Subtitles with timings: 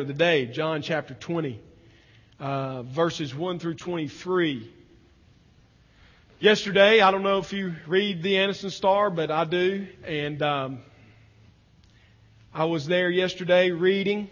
[0.00, 1.60] of the day, John chapter 20,
[2.38, 4.72] uh, verses 1 through 23.
[6.38, 10.78] Yesterday, I don't know if you read the Anniston Star, but I do, and um,
[12.54, 14.30] I was there yesterday reading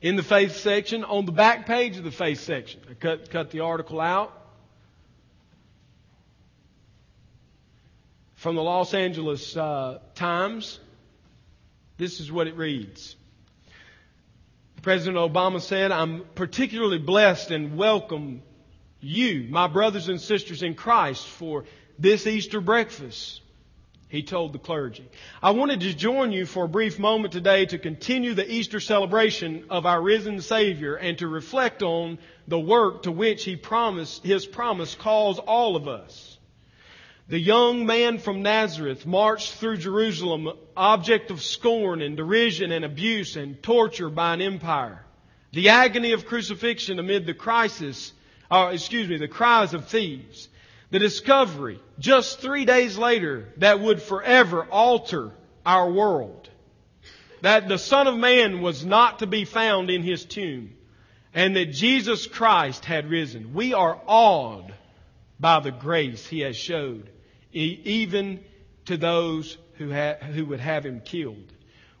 [0.00, 2.80] in the faith section, on the back page of the faith section.
[2.90, 4.32] I cut, cut the article out.
[8.36, 10.78] From the Los Angeles uh, Times,
[11.98, 13.16] this is what it reads.
[14.82, 18.42] President Obama said, I'm particularly blessed and welcome
[19.00, 21.64] you, my brothers and sisters in Christ, for
[21.98, 23.42] this Easter breakfast
[24.08, 25.06] he told the clergy.
[25.42, 29.66] I wanted to join you for a brief moment today to continue the Easter celebration
[29.68, 34.46] of our risen Savior and to reflect on the work to which he promised, his
[34.46, 36.37] promise calls all of us.
[37.28, 43.36] The young man from Nazareth marched through Jerusalem, object of scorn and derision and abuse
[43.36, 45.04] and torture by an empire.
[45.52, 48.12] The agony of crucifixion amid the crisis,
[48.50, 50.48] uh, excuse me, the cries of thieves
[50.90, 55.32] the discovery just three days later that would forever alter
[55.64, 56.48] our world.
[57.42, 60.74] That the Son of Man was not to be found in his tomb
[61.34, 63.52] and that Jesus Christ had risen.
[63.52, 64.74] We are awed
[65.38, 67.10] by the grace he has showed,
[67.52, 68.44] even
[68.86, 71.52] to those who, ha- who would have him killed.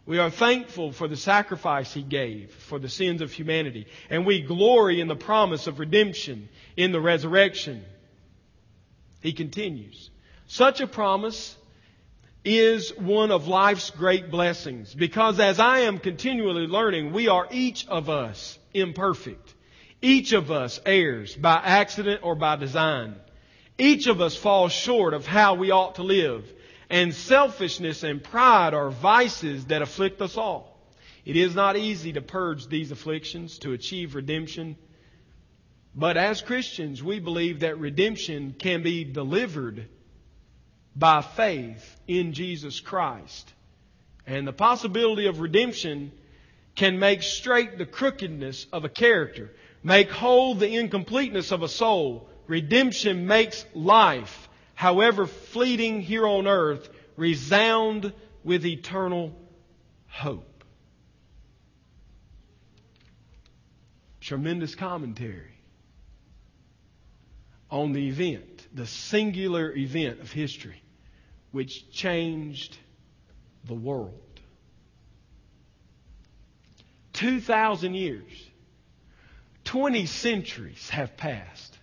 [0.06, 4.40] We are thankful for the sacrifice he gave for the sins of humanity, and we
[4.40, 7.84] glory in the promise of redemption in the resurrection.
[9.20, 10.10] He continues.
[10.46, 11.56] Such a promise
[12.44, 17.86] is one of life's great blessings because as I am continually learning, we are each
[17.88, 19.54] of us imperfect.
[20.00, 23.16] Each of us errs by accident or by design.
[23.78, 26.52] Each of us falls short of how we ought to live.
[26.90, 30.78] And selfishness and pride are vices that afflict us all.
[31.24, 34.76] It is not easy to purge these afflictions, to achieve redemption,
[35.94, 39.88] but as Christians, we believe that redemption can be delivered
[40.94, 43.52] by faith in Jesus Christ.
[44.24, 46.12] And the possibility of redemption
[46.76, 49.50] can make straight the crookedness of a character,
[49.82, 52.28] make whole the incompleteness of a soul.
[52.48, 59.34] Redemption makes life, however fleeting here on earth, resound with eternal
[60.08, 60.64] hope.
[64.20, 65.54] Tremendous commentary
[67.70, 70.82] on the event, the singular event of history,
[71.52, 72.76] which changed
[73.64, 74.14] the world.
[77.12, 78.50] 2,000 years,
[79.64, 81.77] 20 centuries have passed,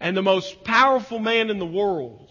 [0.00, 2.28] and the most powerful man in the world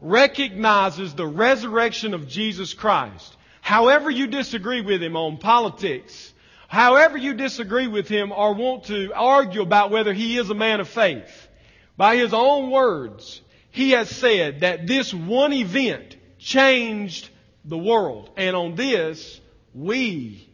[0.00, 3.36] recognizes the resurrection of Jesus Christ.
[3.60, 6.32] However you disagree with him on politics,
[6.68, 10.80] however you disagree with him or want to argue about whether he is a man
[10.80, 11.48] of faith,
[11.96, 13.40] by his own words,
[13.70, 17.28] he has said that this one event changed
[17.64, 18.30] the world.
[18.36, 19.40] And on this,
[19.74, 20.48] we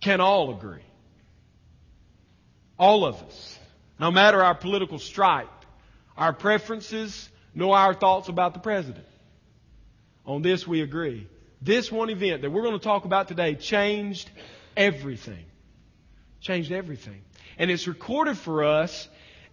[0.00, 0.84] can all agree.
[2.78, 3.57] All of us.
[3.98, 5.48] No matter our political stripe,
[6.16, 9.04] our preferences, nor our thoughts about the president.
[10.24, 11.26] On this we agree.
[11.60, 14.30] This one event that we're going to talk about today changed
[14.76, 15.44] everything.
[16.40, 17.22] Changed everything.
[17.58, 19.08] And it's recorded for us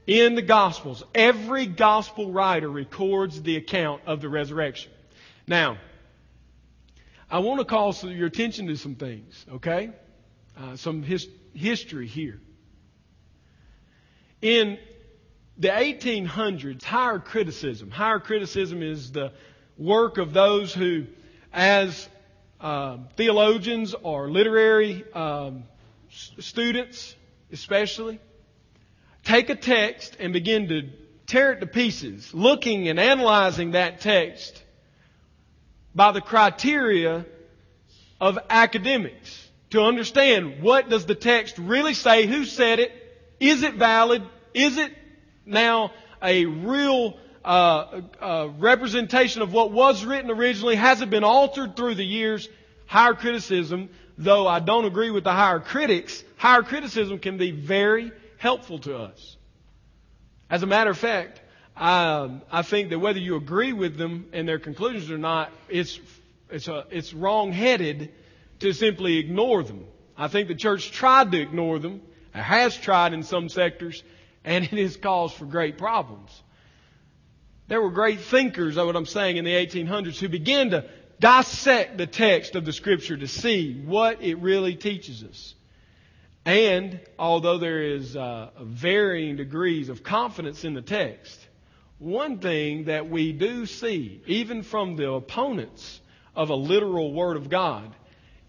[0.05, 4.91] in the Gospels, every Gospel writer records the account of the resurrection.
[5.47, 5.77] Now,
[7.29, 9.89] I want to call your attention to some things, okay?
[10.55, 12.39] Uh, some his, history here.
[14.45, 14.77] In
[15.57, 17.89] the 1800s, higher criticism.
[17.89, 19.31] Higher criticism is the
[19.75, 21.07] work of those who,
[21.51, 22.07] as
[22.61, 25.63] uh, theologians or literary um,
[26.11, 27.15] students,
[27.51, 28.19] especially,
[29.23, 30.89] take a text and begin to
[31.25, 34.61] tear it to pieces, looking and analyzing that text
[35.95, 37.25] by the criteria
[38.21, 42.91] of academics to understand what does the text really say, who said it,
[43.39, 44.21] is it valid,
[44.55, 44.91] is it
[45.45, 45.91] now
[46.23, 51.95] a real uh, uh, representation of what was written originally, has it been altered through
[51.95, 52.49] the years?
[52.87, 58.11] Higher criticism, though I don't agree with the higher critics, higher criticism can be very
[58.37, 59.37] helpful to us.
[60.49, 61.41] As a matter of fact,
[61.75, 65.99] I, I think that whether you agree with them and their conclusions or not, it's,
[66.49, 68.11] it's, a, it's wrong-headed
[68.59, 69.85] to simply ignore them.
[70.17, 74.03] I think the church tried to ignore them, has tried in some sectors,
[74.45, 76.31] and it has caused for great problems.
[77.67, 80.85] There were great thinkers, of what I'm saying, in the 1800s who began to
[81.19, 85.55] dissect the text of the Scripture to see what it really teaches us.
[86.45, 91.39] And although there is uh, varying degrees of confidence in the text,
[91.97, 96.01] one thing that we do see, even from the opponents
[96.35, 97.95] of a literal Word of God,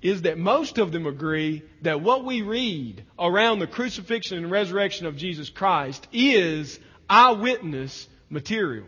[0.06, 5.06] is that most of them agree that what we read around the crucifixion and resurrection
[5.06, 6.78] of Jesus Christ is
[7.10, 8.86] eyewitness material.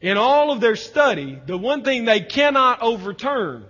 [0.00, 3.64] In all of their study, the one thing they cannot overturn,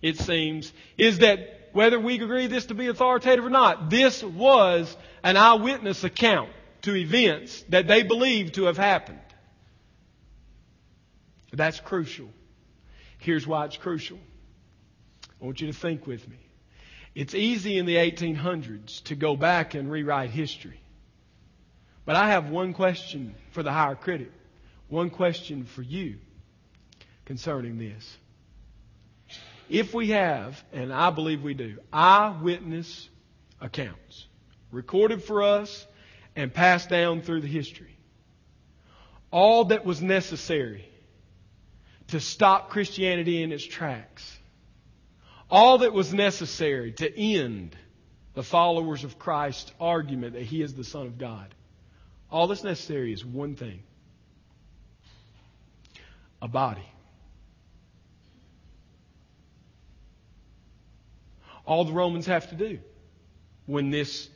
[0.00, 4.96] it seems, is that whether we agree this to be authoritative or not, this was
[5.22, 6.50] an eyewitness account
[6.82, 9.20] to events that they believe to have happened.
[11.52, 12.28] That's crucial.
[13.18, 14.18] Here's why it's crucial.
[15.42, 16.38] I want you to think with me.
[17.16, 20.80] It's easy in the 1800s to go back and rewrite history.
[22.04, 24.30] But I have one question for the higher critic,
[24.88, 26.18] one question for you
[27.24, 28.16] concerning this.
[29.68, 33.08] If we have, and I believe we do, eyewitness
[33.60, 34.26] accounts
[34.70, 35.86] recorded for us
[36.36, 37.96] and passed down through the history,
[39.30, 40.88] all that was necessary
[42.08, 44.38] to stop Christianity in its tracks,
[45.52, 47.76] all that was necessary to end
[48.34, 51.54] the followers of Christ's argument that He is the Son of God,
[52.30, 53.84] all that's necessary is one thing
[56.40, 56.82] a body.
[61.66, 62.78] all the Romans have to do
[63.66, 64.28] when this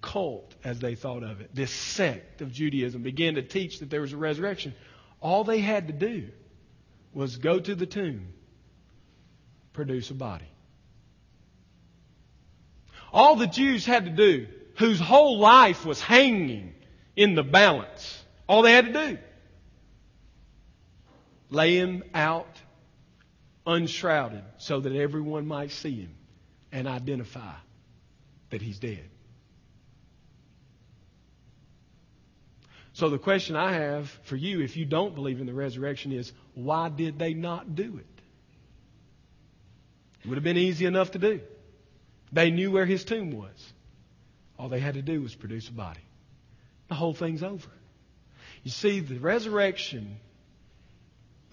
[0.00, 4.00] cult, as they thought of it, this sect of Judaism began to teach that there
[4.00, 4.74] was a resurrection,
[5.20, 6.28] all they had to do
[7.12, 8.28] was go to the tomb,
[9.74, 10.48] produce a body.
[13.12, 14.46] All the Jews had to do,
[14.78, 16.74] whose whole life was hanging
[17.14, 19.18] in the balance, all they had to do,
[21.50, 22.60] lay him out
[23.66, 26.14] unshrouded so that everyone might see him
[26.72, 27.54] and identify
[28.50, 29.08] that he's dead.
[32.94, 36.32] So the question I have for you, if you don't believe in the resurrection, is
[36.54, 38.13] why did they not do it?
[40.24, 41.40] It would have been easy enough to do.
[42.32, 43.72] They knew where his tomb was.
[44.58, 46.00] All they had to do was produce a body.
[46.88, 47.70] The whole thing's over.
[48.62, 50.18] You see, the resurrection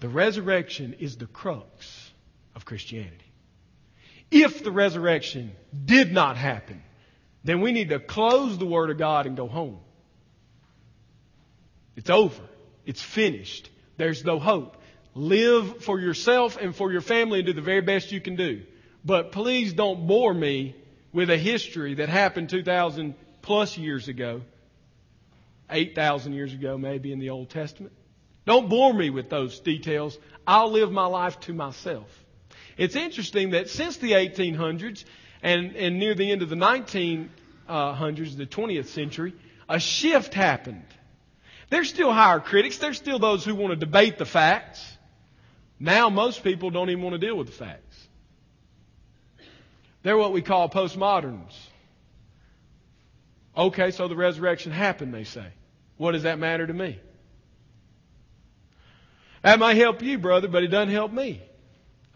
[0.02, 2.10] the resurrection is the crux
[2.56, 3.32] of Christianity.
[4.32, 5.52] If the resurrection
[5.84, 6.82] did not happen,
[7.44, 9.78] then we need to close the Word of God and go home.
[11.94, 12.42] It's over.
[12.84, 13.70] It's finished.
[13.96, 14.76] There's no hope.
[15.14, 18.62] Live for yourself and for your family and do the very best you can do.
[19.04, 20.74] But please don't bore me
[21.12, 24.42] with a history that happened 2,000 plus years ago,
[25.68, 27.92] 8,000 years ago, maybe in the Old Testament.
[28.46, 30.18] Don't bore me with those details.
[30.46, 32.08] I'll live my life to myself.
[32.76, 35.04] It's interesting that since the 1800s
[35.42, 37.28] and, and near the end of the 1900s,
[37.68, 39.34] the 20th century,
[39.68, 40.84] a shift happened.
[41.70, 42.78] There's still higher critics.
[42.78, 44.98] There's still those who want to debate the facts.
[45.82, 48.08] Now most people don't even want to deal with the facts.
[50.04, 51.52] They're what we call postmoderns.
[53.56, 55.46] Okay, so the resurrection happened, they say.
[55.96, 57.00] What does that matter to me?
[59.42, 61.42] That might help you, brother, but it doesn't help me.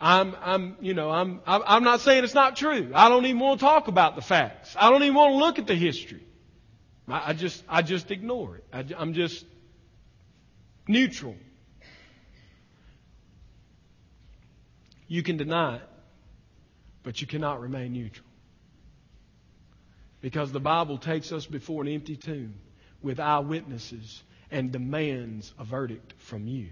[0.00, 2.92] I'm, I'm, you know, I'm, I'm not saying it's not true.
[2.94, 4.76] I don't even want to talk about the facts.
[4.78, 6.25] I don't even want to look at the history.
[7.08, 8.64] I, I just, I just ignore it.
[8.73, 9.44] I, I'm just
[10.87, 11.35] neutral.
[15.08, 15.88] You can deny it,
[17.02, 18.26] but you cannot remain neutral.
[20.20, 22.54] Because the Bible takes us before an empty tomb
[23.02, 26.68] with eyewitnesses and demands a verdict from you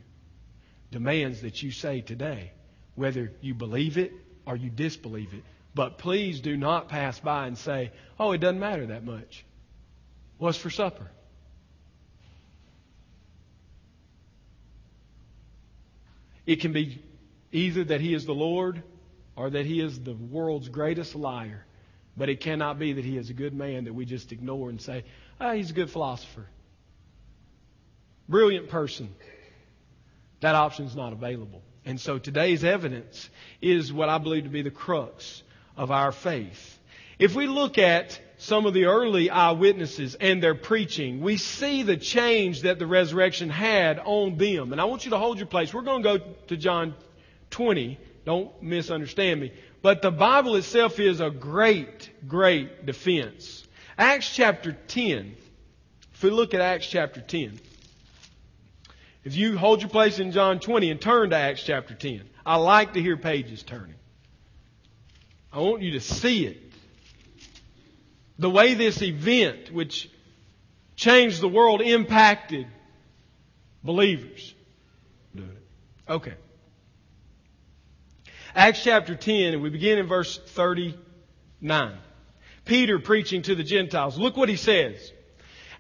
[0.94, 2.52] demands that you say today,
[2.94, 4.12] whether you believe it
[4.46, 5.42] or you disbelieve it.
[5.74, 9.44] But please do not pass by and say, oh, it doesn't matter that much.
[10.38, 11.10] What's for supper?
[16.46, 17.02] It can be
[17.54, 18.82] either that he is the Lord
[19.36, 21.64] or that he is the world's greatest liar.
[22.16, 24.80] But it cannot be that he is a good man that we just ignore and
[24.80, 25.04] say,
[25.40, 26.46] oh, he's a good philosopher.
[28.28, 29.14] Brilliant person.
[30.40, 31.62] That option is not available.
[31.84, 33.28] And so today's evidence
[33.60, 35.42] is what I believe to be the crux
[35.76, 36.78] of our faith.
[37.18, 41.96] If we look at some of the early eyewitnesses and their preaching, we see the
[41.96, 44.72] change that the resurrection had on them.
[44.72, 45.72] And I want you to hold your place.
[45.72, 46.94] We're going to go to John
[47.54, 48.00] 20.
[48.24, 49.52] Don't misunderstand me.
[49.80, 53.64] But the Bible itself is a great, great defense.
[53.96, 55.36] Acts chapter 10.
[56.14, 57.60] If we look at Acts chapter 10.
[59.22, 62.56] If you hold your place in John 20 and turn to Acts chapter 10, I
[62.56, 63.94] like to hear pages turning.
[65.52, 66.60] I want you to see it.
[68.40, 70.10] The way this event, which
[70.96, 72.66] changed the world, impacted
[73.84, 74.54] believers.
[76.08, 76.34] Okay.
[78.56, 81.98] Acts chapter 10, and we begin in verse 39.
[82.64, 84.16] Peter preaching to the Gentiles.
[84.16, 85.12] Look what he says.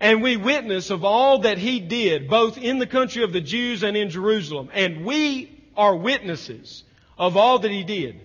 [0.00, 3.84] And we witness of all that he did, both in the country of the Jews
[3.84, 4.70] and in Jerusalem.
[4.72, 6.82] And we are witnesses
[7.16, 8.20] of all that he did.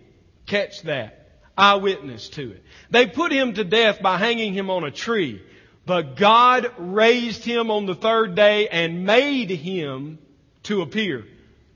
[0.47, 1.29] Catch that.
[1.55, 2.63] Eyewitness to it.
[2.89, 5.43] They put him to death by hanging him on a tree.
[5.85, 10.17] But God raised him on the third day and made him
[10.63, 11.25] to appear.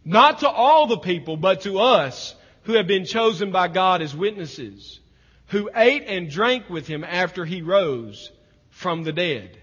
[0.04, 4.16] Not to all the people, but to us who have been chosen by God as
[4.16, 5.00] witnesses,
[5.48, 8.32] who ate and drank with him after he rose
[8.70, 9.58] from the dead.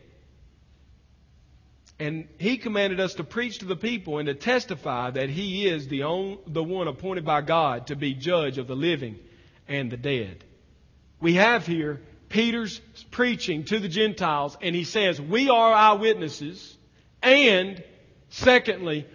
[1.98, 5.88] And he commanded us to preach to the people and to testify that he is
[5.88, 9.18] the, the one appointed by God to be judge of the living
[9.68, 10.42] and the dead.
[11.20, 12.80] We have here Peter's
[13.10, 16.76] preaching to the Gentiles, and he says, We are eyewitnesses,
[17.22, 17.82] and
[18.30, 19.06] secondly,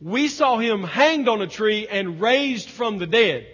[0.00, 3.46] we saw him hanged on a tree and raised from the dead.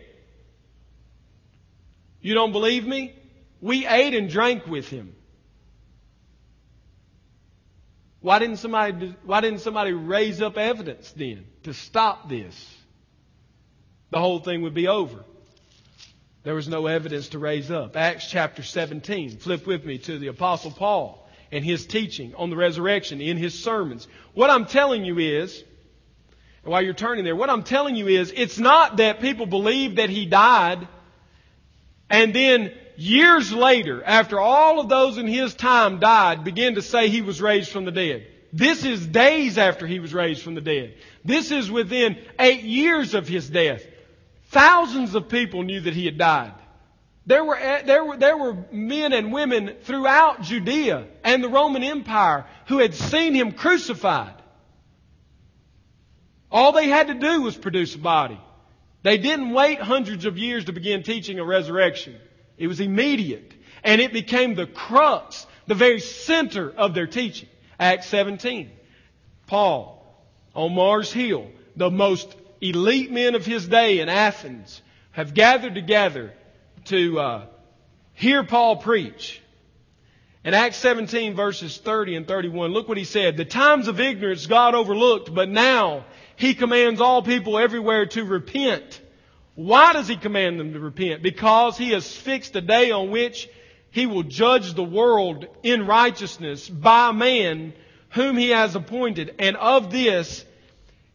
[2.20, 3.14] You don't believe me?
[3.60, 5.14] We ate and drank with him.
[8.20, 12.76] Why didn't somebody, why didn't somebody raise up evidence then to stop this?
[14.10, 15.24] The whole thing would be over.
[16.42, 17.96] There was no evidence to raise up.
[17.96, 19.38] Acts chapter 17.
[19.38, 23.62] Flip with me to the apostle Paul and his teaching on the resurrection in his
[23.62, 24.06] sermons.
[24.34, 25.62] What I'm telling you is,
[26.62, 30.10] while you're turning there, what I'm telling you is, it's not that people believe that
[30.10, 30.86] he died
[32.10, 37.08] and then years later, after all of those in his time died, begin to say
[37.08, 38.26] he was raised from the dead.
[38.52, 40.96] This is days after he was raised from the dead.
[41.24, 43.86] This is within eight years of his death.
[44.48, 46.54] Thousands of people knew that he had died.
[47.26, 51.84] There were, eh, there were, there were men and women throughout Judea and the Roman
[51.84, 54.34] Empire who had seen him crucified.
[56.50, 58.40] All they had to do was produce a body.
[59.02, 62.16] They didn't wait hundreds of years to begin teaching a resurrection.
[62.58, 63.54] It was immediate.
[63.82, 67.48] And it became the crux, the very center of their teaching.
[67.78, 68.70] Acts 17.
[69.46, 70.22] Paul,
[70.54, 76.32] on Mars Hill, the most elite men of his day in Athens, have gathered together
[76.86, 77.46] to uh,
[78.12, 79.40] hear Paul preach.
[80.44, 83.36] In Acts 17 verses 30 and 31, look what he said.
[83.36, 86.04] The times of ignorance God overlooked, but now
[86.40, 89.00] he commands all people everywhere to repent
[89.60, 91.22] why does he command them to repent?
[91.22, 93.46] Because he has fixed a day on which
[93.90, 97.74] he will judge the world in righteousness by man
[98.10, 99.34] whom he has appointed.
[99.38, 100.46] And of this,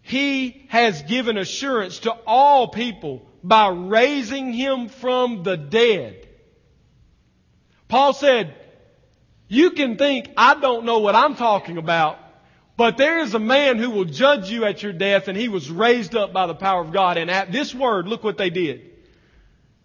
[0.04, 6.28] he has given assurance to all people by raising him from the dead.
[7.88, 8.54] Paul said,
[9.48, 12.20] you can think I don't know what I'm talking about,
[12.78, 15.70] but there is a man who will judge you at your death, and he was
[15.70, 17.18] raised up by the power of God.
[17.18, 18.92] And at this word, look what they did.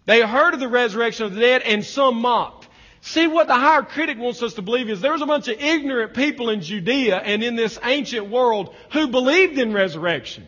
[0.05, 2.67] They heard of the resurrection of the dead, and some mocked.
[3.01, 5.59] See, what the higher critic wants us to believe is there was a bunch of
[5.59, 10.47] ignorant people in Judea and in this ancient world who believed in resurrection.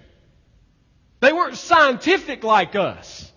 [1.19, 3.31] They weren't scientific like us.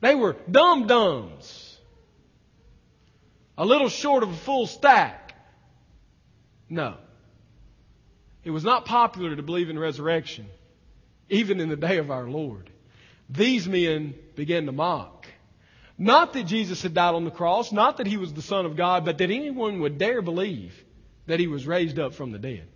[0.00, 1.78] They were dumb dumbs.
[3.58, 5.34] A little short of a full stack.
[6.68, 6.98] No.
[8.46, 10.46] It was not popular to believe in resurrection,
[11.28, 12.70] even in the day of our Lord.
[13.28, 15.26] These men began to mock.
[15.98, 18.76] Not that Jesus had died on the cross, not that he was the Son of
[18.76, 20.80] God, but that anyone would dare believe
[21.26, 22.68] that he was raised up from the dead.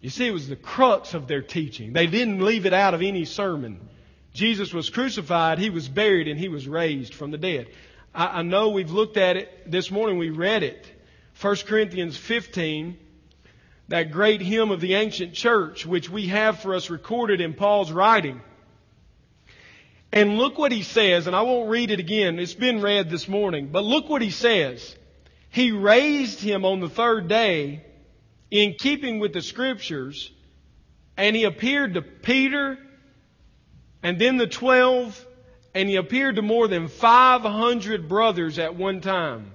[0.00, 1.92] You see, it was the crux of their teaching.
[1.92, 3.86] They didn't leave it out of any sermon.
[4.32, 7.68] Jesus was crucified, he was buried, and he was raised from the dead.
[8.14, 10.90] I, I know we've looked at it this morning, we read it.
[11.42, 13.00] 1 Corinthians 15
[13.88, 17.92] that great hymn of the ancient church, which we have for us recorded in Paul's
[17.92, 18.40] writing.
[20.12, 22.38] And look what he says, and I won't read it again.
[22.38, 24.96] It's been read this morning, but look what he says.
[25.50, 27.84] He raised him on the third day
[28.50, 30.30] in keeping with the scriptures,
[31.16, 32.78] and he appeared to Peter
[34.02, 35.24] and then the twelve,
[35.74, 39.52] and he appeared to more than 500 brothers at one time.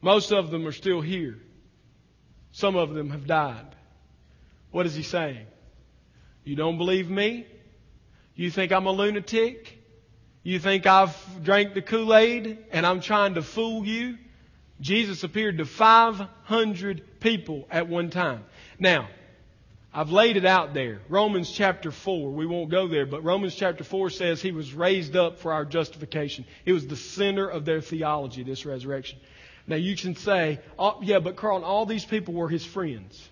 [0.00, 1.38] Most of them are still here.
[2.52, 3.74] Some of them have died.
[4.70, 5.46] What is he saying?
[6.44, 7.46] You don't believe me?
[8.34, 9.78] You think I'm a lunatic?
[10.42, 14.18] You think I've drank the Kool-Aid and I'm trying to fool you?
[14.80, 18.44] Jesus appeared to 500 people at one time.
[18.78, 19.08] Now,
[19.94, 21.00] I've laid it out there.
[21.08, 22.30] Romans chapter 4.
[22.30, 25.64] We won't go there, but Romans chapter 4 says he was raised up for our
[25.64, 26.46] justification.
[26.64, 29.20] It was the center of their theology, this resurrection.
[29.66, 33.28] Now you can say, oh, yeah, but Carl, all these people were his friends.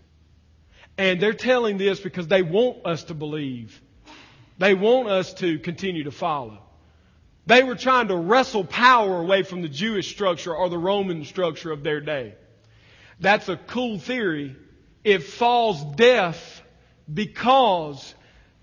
[0.97, 3.81] And they're telling this because they want us to believe.
[4.59, 6.59] They want us to continue to follow.
[7.47, 11.73] They were trying to wrestle power away from the Jewish structure or the Roman structure
[11.73, 12.35] of their day.
[13.19, 14.55] That's a cool theory.
[15.03, 16.63] It falls deaf
[17.13, 18.15] because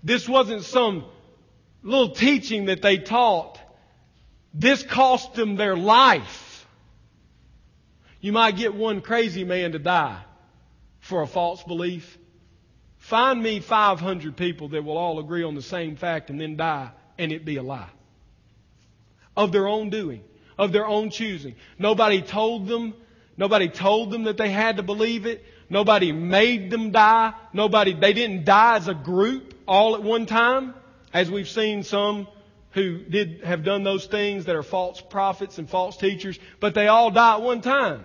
[0.02, 1.04] this wasn't some
[1.82, 3.58] little teaching that they taught.
[4.54, 6.47] This cost them their life.
[8.20, 10.20] You might get one crazy man to die
[11.00, 12.18] for a false belief.
[12.98, 16.90] Find me 500 people that will all agree on the same fact and then die
[17.16, 17.88] and it be a lie.
[19.36, 20.22] Of their own doing,
[20.58, 21.54] of their own choosing.
[21.78, 22.94] Nobody told them,
[23.36, 25.44] nobody told them that they had to believe it.
[25.70, 27.34] Nobody made them die.
[27.52, 30.74] Nobody, they didn't die as a group all at one time,
[31.12, 32.26] as we've seen some
[32.78, 36.86] who did have done those things that are false prophets and false teachers, but they
[36.86, 38.04] all die at one time.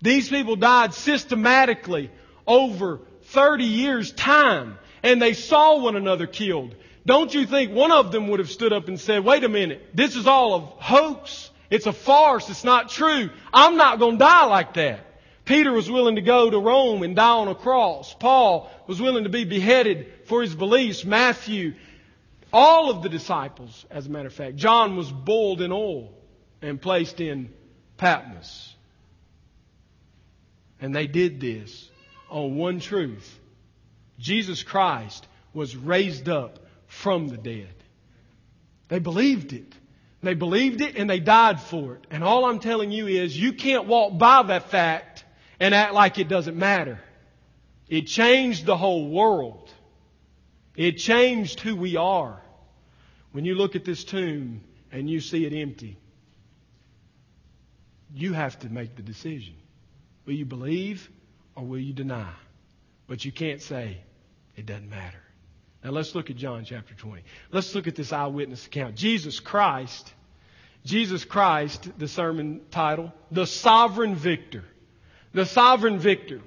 [0.00, 2.10] These people died systematically
[2.46, 6.74] over 30 years time and they saw one another killed.
[7.04, 9.90] Don't you think one of them would have stood up and said, wait a minute,
[9.94, 11.50] this is all a hoax.
[11.70, 12.48] It's a farce.
[12.48, 13.30] It's not true.
[13.52, 15.06] I'm not going to die like that.
[15.44, 18.14] Peter was willing to go to Rome and die on a cross.
[18.14, 21.04] Paul was willing to be beheaded for his beliefs.
[21.04, 21.74] Matthew,
[22.52, 24.56] all of the disciples, as a matter of fact.
[24.56, 26.12] John was boiled in oil
[26.60, 27.52] and placed in
[27.96, 28.74] Patmos.
[30.80, 31.88] And they did this
[32.28, 33.38] on one truth
[34.18, 37.74] Jesus Christ was raised up from the dead.
[38.88, 39.74] They believed it.
[40.22, 42.06] They believed it and they died for it.
[42.10, 45.24] And all I'm telling you is you can't walk by that fact
[45.58, 47.00] and act like it doesn't matter.
[47.88, 49.61] It changed the whole world.
[50.76, 52.40] It changed who we are.
[53.32, 55.98] When you look at this tomb and you see it empty,
[58.14, 59.54] you have to make the decision.
[60.26, 61.10] Will you believe
[61.54, 62.32] or will you deny?
[63.06, 63.98] But you can't say
[64.56, 65.18] it doesn't matter.
[65.82, 67.22] Now let's look at John chapter 20.
[67.50, 68.94] Let's look at this eyewitness account.
[68.94, 70.12] Jesus Christ,
[70.84, 74.64] Jesus Christ, the sermon title, the sovereign victor.
[75.32, 76.40] The sovereign victor.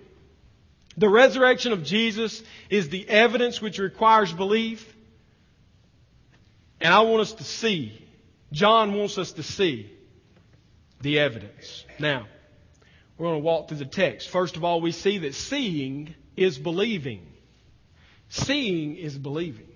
[0.97, 4.93] The resurrection of Jesus is the evidence which requires belief.
[6.79, 8.01] And I want us to see,
[8.51, 9.91] John wants us to see
[11.01, 11.85] the evidence.
[11.99, 12.27] Now,
[13.17, 14.29] we're going to walk through the text.
[14.29, 17.25] First of all, we see that seeing is believing.
[18.29, 19.67] Seeing is believing.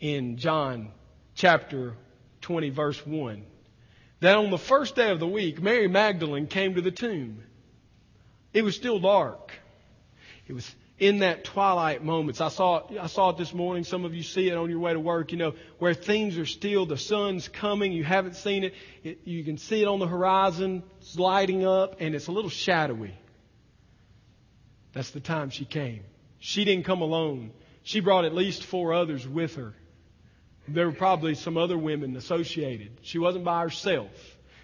[0.00, 0.90] In John
[1.34, 1.94] chapter
[2.42, 3.42] 20, verse 1,
[4.20, 7.42] that on the first day of the week, Mary Magdalene came to the tomb.
[8.52, 9.52] It was still dark.
[10.46, 12.40] It was in that twilight moments.
[12.40, 13.84] I saw, I saw it this morning.
[13.84, 16.46] Some of you see it on your way to work, you know, where things are
[16.46, 20.06] still, the sun's coming, you haven't seen it, it you can see it on the
[20.06, 23.14] horizon, it's lighting up, and it's a little shadowy.
[24.92, 26.02] That's the time she came.
[26.40, 27.52] She didn't come alone.
[27.82, 29.74] She brought at least four others with her.
[30.66, 32.90] There were probably some other women associated.
[33.02, 34.10] She wasn't by herself.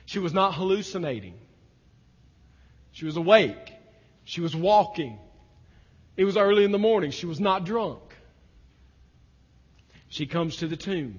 [0.04, 1.34] She was not hallucinating.
[2.92, 3.73] She was awake.
[4.24, 5.18] She was walking.
[6.16, 7.10] It was early in the morning.
[7.10, 8.00] She was not drunk.
[10.08, 11.18] She comes to the tomb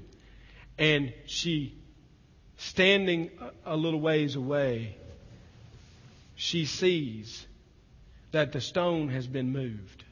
[0.77, 1.77] and she,
[2.57, 3.29] standing
[3.65, 4.95] a little ways away,
[6.35, 7.45] she sees
[8.31, 10.03] that the stone has been moved.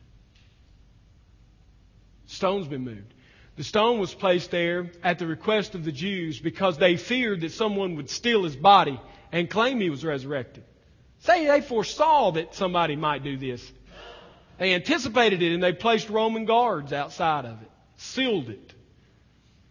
[2.28, 3.14] Stone's been moved.
[3.56, 7.52] The stone was placed there at the request of the Jews because they feared that
[7.52, 9.00] someone would steal his body
[9.32, 10.64] and claim he was resurrected.
[11.24, 13.72] Say they foresaw that somebody might do this.
[14.58, 18.74] They anticipated it and they placed Roman guards outside of it, sealed it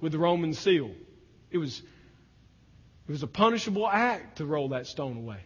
[0.01, 0.91] with the Roman seal.
[1.51, 1.83] It was,
[3.07, 5.41] it was a punishable act to roll that stone away.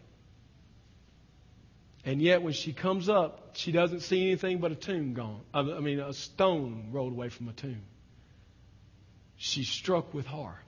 [2.05, 5.41] And yet, when she comes up, she doesn't see anything but a tomb gone.
[5.53, 7.83] Uh, I mean, a stone rolled away from a tomb.
[9.37, 10.63] She's struck with horror.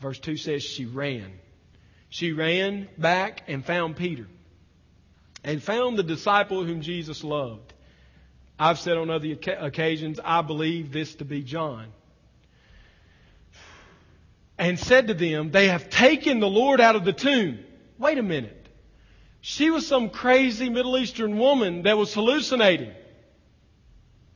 [0.00, 1.30] Verse 2 says she ran.
[2.10, 4.26] She ran back and found Peter
[5.44, 7.72] and found the disciple whom Jesus loved.
[8.58, 11.86] I've said on other occasions, I believe this to be John.
[14.58, 17.60] And said to them, They have taken the Lord out of the tomb.
[17.96, 18.68] Wait a minute.
[19.40, 22.92] She was some crazy Middle Eastern woman that was hallucinating.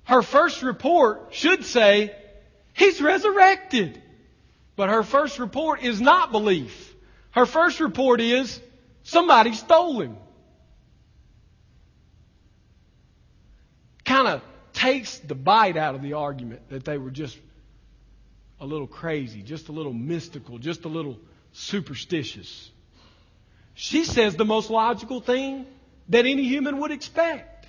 [0.04, 2.14] Her first report should say,
[2.72, 4.00] He's resurrected.
[4.76, 6.93] But her first report is not belief.
[7.34, 8.60] Her first report is,
[9.02, 10.16] Somebody stole him.
[14.04, 14.42] kind of
[14.72, 17.38] takes the bite out of the argument that they were just
[18.60, 21.18] a little crazy, just a little mystical, just a little
[21.52, 22.70] superstitious.
[23.74, 25.66] She says the most logical thing
[26.10, 27.66] that any human would expect.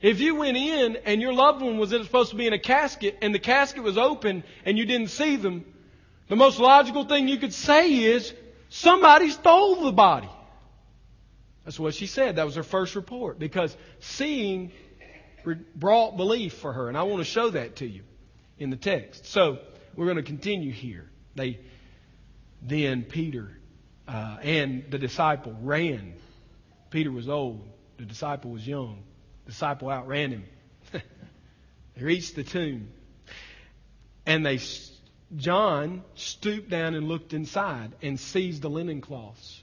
[0.00, 3.18] If you went in and your loved one was supposed to be in a casket
[3.22, 5.64] and the casket was open and you didn't see them,
[6.28, 8.34] the most logical thing you could say is
[8.72, 10.30] somebody stole the body.
[11.64, 12.36] That's what she said.
[12.36, 14.72] That was her first report because seeing
[15.76, 16.88] brought belief for her.
[16.88, 18.02] And I want to show that to you
[18.58, 19.26] in the text.
[19.26, 19.58] So
[19.94, 21.08] we're going to continue here.
[21.34, 21.60] They
[22.62, 23.50] then Peter
[24.06, 26.14] uh, and the disciple ran.
[26.90, 27.68] Peter was old.
[27.98, 29.02] The disciple was young.
[29.44, 30.44] The disciple outran him.
[30.92, 32.88] they reached the tomb,
[34.26, 34.58] and they
[35.36, 39.62] John stooped down and looked inside and seized the linen cloths.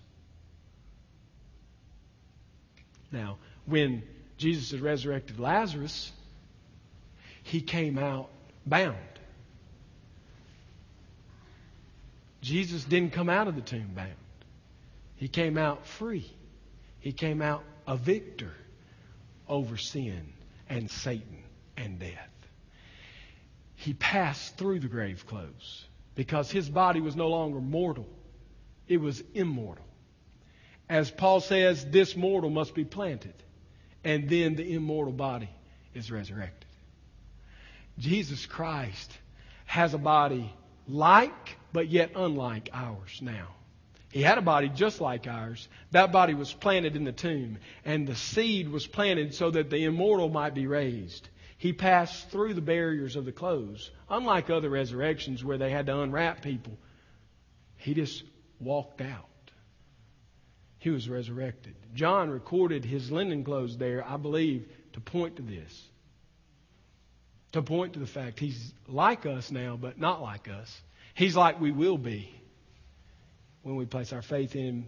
[3.12, 4.04] Now, when
[4.38, 6.12] Jesus had resurrected Lazarus,
[7.44, 8.30] he came out
[8.66, 8.98] bound.
[12.42, 14.14] Jesus didn't come out of the tomb bound.
[15.18, 16.32] He came out free.
[17.00, 18.54] He came out a victor
[19.48, 20.34] over sin
[20.70, 21.44] and Satan
[21.76, 22.30] and death.
[23.80, 28.10] He passed through the grave clothes because his body was no longer mortal,
[28.90, 29.86] it was immortal.
[30.90, 33.36] As Paul says, this mortal must be planted,
[34.04, 35.50] and then the immortal body
[35.94, 36.68] is resurrected.
[37.98, 39.18] Jesus Christ
[39.66, 40.52] has a body
[40.86, 43.48] like, but yet unlike ours now.
[44.12, 45.70] He had a body just like ours.
[45.92, 49.86] That body was planted in the tomb, and the seed was planted so that the
[49.86, 51.30] immortal might be raised.
[51.60, 53.92] He passed through the barriers of the clothes.
[54.10, 56.78] Unlike other resurrections where they had to unwrap people,
[57.76, 58.24] he just
[58.62, 59.26] walked out.
[60.80, 61.76] He was resurrected.
[61.94, 65.90] John recorded his linen clothes there, I believe, to point to this.
[67.52, 70.82] To point to the fact he's like us now, but not like us.
[71.14, 72.34] He's like we will be
[73.64, 74.86] when we place our faith in Him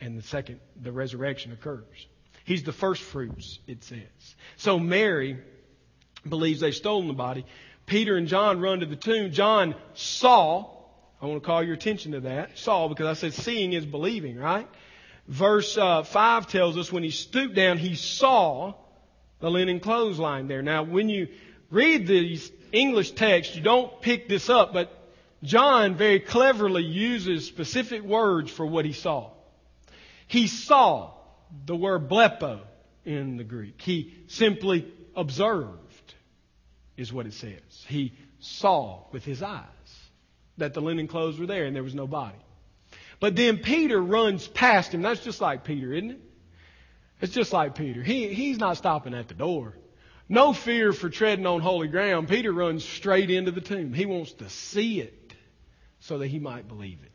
[0.00, 2.06] and the second, the resurrection occurs.
[2.44, 4.36] He's the first fruits, it says.
[4.56, 5.38] So Mary
[6.28, 7.44] believes they've stolen the body.
[7.86, 9.32] Peter and John run to the tomb.
[9.32, 10.70] John saw,
[11.20, 14.36] I want to call your attention to that, saw, because I said seeing is believing,
[14.36, 14.68] right?
[15.28, 18.74] Verse uh, 5 tells us when he stooped down, he saw
[19.40, 20.62] the linen clothesline there.
[20.62, 21.28] Now, when you
[21.70, 24.90] read these English texts, you don't pick this up, but
[25.42, 29.30] John very cleverly uses specific words for what he saw.
[30.28, 31.12] He saw
[31.66, 32.60] the word blepo
[33.04, 33.80] in the Greek.
[33.82, 35.78] He simply observed,
[36.96, 37.60] is what it says.
[37.86, 39.64] He saw with his eyes
[40.58, 42.38] that the linen clothes were there and there was no body.
[43.20, 45.02] But then Peter runs past him.
[45.02, 46.20] That's just like Peter, isn't it?
[47.20, 48.02] It's just like Peter.
[48.02, 49.74] He, he's not stopping at the door.
[50.28, 52.28] No fear for treading on holy ground.
[52.28, 53.92] Peter runs straight into the tomb.
[53.92, 55.34] He wants to see it
[56.00, 57.12] so that he might believe it.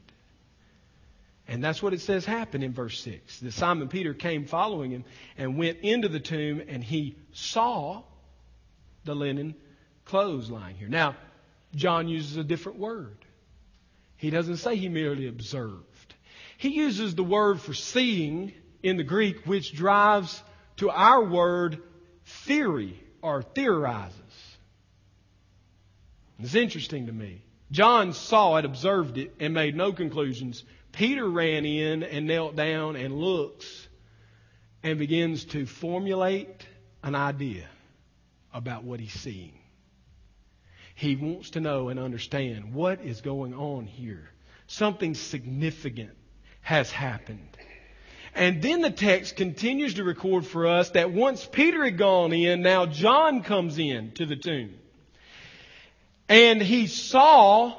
[1.50, 3.40] And that's what it says happened in verse 6.
[3.40, 5.06] That Simon Peter came following him
[5.38, 8.04] and went into the tomb and he saw
[9.04, 9.56] the linen
[10.08, 10.89] clothes lying here.
[10.89, 11.15] Now,
[11.76, 13.17] John uses a different word.
[14.15, 16.15] He doesn't say he merely observed.
[16.58, 20.41] He uses the word for seeing in the Greek, which drives
[20.78, 21.82] to our word
[22.26, 24.17] theory or theorizes.
[26.39, 27.41] It's interesting to me.
[27.72, 30.63] John saw it, observed it, and made no conclusions.
[30.91, 33.88] Peter ran in and knelt down and looks
[34.84, 36.65] and begins to formulate
[37.04, 37.67] an idea
[38.54, 39.57] about what he's seeing.
[40.97, 44.31] He wants to know and understand what is going on here.
[44.65, 46.17] Something significant
[46.62, 47.55] has happened.
[48.33, 52.63] And then the text continues to record for us that once Peter had gone in,
[52.63, 54.73] now John comes in to the tomb.
[56.27, 57.75] And he saw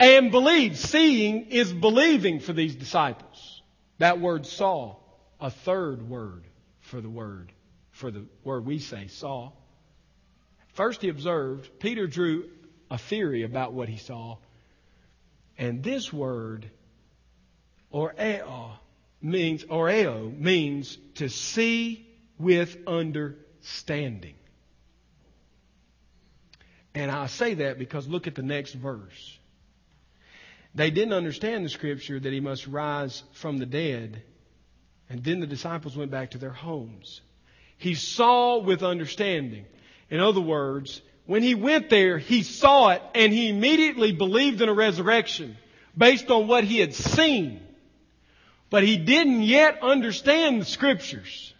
[0.00, 0.78] and believed.
[0.78, 3.62] Seeing is believing for these disciples.
[3.98, 4.96] That word saw,
[5.40, 6.42] a third word
[6.80, 7.52] for the word,
[7.92, 9.52] for the word we say, saw.
[10.76, 11.70] First he observed.
[11.80, 12.50] Peter drew
[12.90, 14.36] a theory about what he saw.
[15.56, 16.70] And this word,
[17.92, 18.72] oreo,
[19.22, 22.06] means, oreo, means to see
[22.38, 24.34] with understanding.
[26.94, 29.38] And I say that because look at the next verse.
[30.74, 34.22] They didn't understand the scripture that he must rise from the dead.
[35.08, 37.22] And then the disciples went back to their homes.
[37.78, 39.64] He saw with understanding.
[40.10, 44.68] In other words, when he went there, he saw it and he immediately believed in
[44.68, 45.56] a resurrection
[45.96, 47.60] based on what he had seen.
[48.70, 51.52] But he didn't yet understand the scriptures.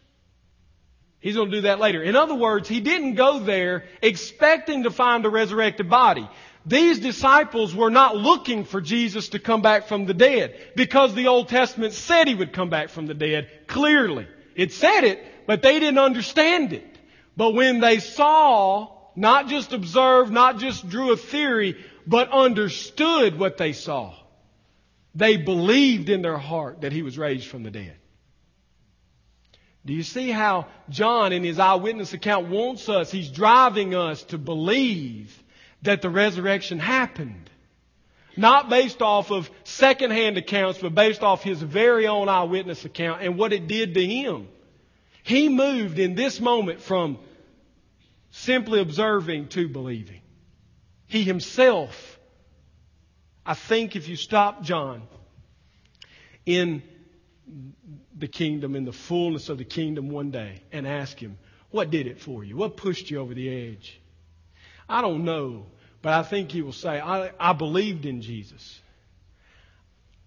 [1.19, 2.03] He's going to do that later.
[2.03, 6.29] In other words, he didn't go there expecting to find a resurrected body.
[6.65, 11.29] These disciples were not looking for Jesus to come back from the dead because the
[11.29, 14.27] Old Testament said he would come back from the dead clearly.
[14.55, 16.96] It said it, but they didn't understand it.
[17.37, 23.59] But when they saw, not just observed, not just drew a theory, but understood what
[23.59, 24.14] they saw,
[25.14, 27.96] they believed in their heart that he was raised from the dead.
[29.85, 34.38] Do you see how John, in his eyewitness account, wants us, he's driving us to
[34.38, 35.42] believe
[35.83, 37.49] that the resurrection happened?
[38.37, 43.38] Not based off of secondhand accounts, but based off his very own eyewitness account and
[43.38, 44.49] what it did to him.
[45.27, 47.19] He moved in this moment from
[48.31, 50.21] simply observing to believing.
[51.09, 52.21] He himself,
[53.45, 55.03] I think if you stop John
[56.47, 56.81] in
[58.17, 61.39] the kingdom, in the fullness of the kingdom one day and ask him,
[61.73, 62.57] what did it for you?
[62.57, 64.01] What pushed you over the edge?
[64.89, 65.67] I don't know,
[66.03, 68.81] but I think he will say, I, I believed in Jesus.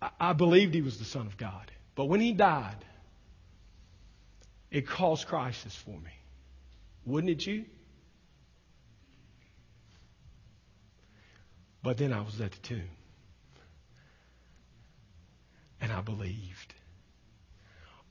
[0.01, 1.71] I, I believed he was the Son of God.
[1.95, 2.83] But when he died,
[4.71, 6.11] it caused crisis for me.
[7.05, 7.65] Wouldn't it you?
[11.81, 12.89] But then I was at the tomb.
[15.81, 16.73] And I believed.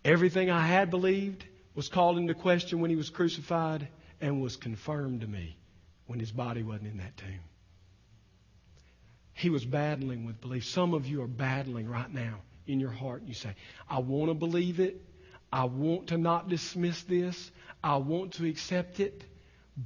[0.05, 1.45] Everything I had believed
[1.75, 3.89] was called into question when he was crucified
[4.21, 5.57] and was confirmed to me
[6.07, 7.41] when his body wasn't in that tomb.
[9.35, 10.65] He was battling with belief.
[10.65, 13.23] Some of you are battling right now in your heart.
[13.27, 13.55] You say,
[13.89, 15.01] I want to believe it.
[15.53, 17.51] I want to not dismiss this.
[17.83, 19.25] I want to accept it.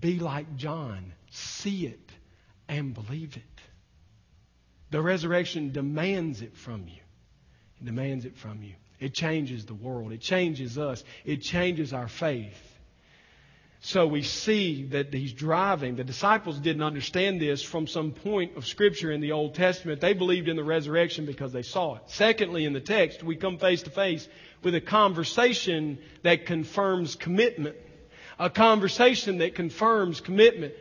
[0.01, 1.13] Be like John.
[1.31, 2.11] See it
[2.69, 3.43] and believe it.
[4.91, 7.01] The resurrection demands it from you.
[7.81, 8.75] It demands it from you.
[9.01, 10.13] It changes the world.
[10.13, 11.03] It changes us.
[11.25, 12.72] It changes our faith.
[13.85, 15.97] So we see that he's driving.
[15.97, 20.01] The disciples didn't understand this from some point of Scripture in the Old Testament.
[20.01, 22.03] They believed in the resurrection because they saw it.
[22.07, 24.29] Secondly, in the text, we come face to face
[24.63, 27.75] with a conversation that confirms commitment.
[28.39, 30.75] A conversation that confirms commitment.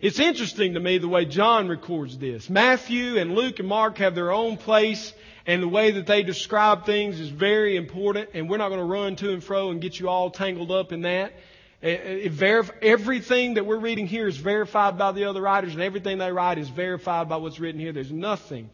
[0.00, 2.48] It's interesting to me the way John records this.
[2.48, 5.12] Matthew and Luke and Mark have their own place
[5.46, 8.84] and the way that they describe things is very important, and we're not going to
[8.84, 11.34] run to and fro and get you all tangled up in that.
[11.82, 16.18] Eh, eh, everything that we're reading here is verified by the other writers, and everything
[16.18, 17.92] they write is verified by what's written here.
[17.92, 18.70] There's nothing